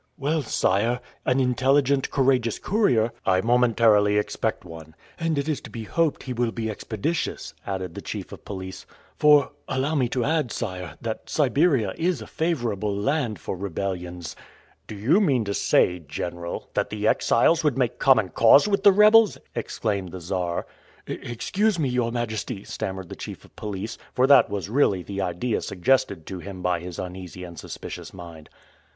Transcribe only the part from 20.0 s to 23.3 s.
the Czar. "Excuse me, your majesty," stammered the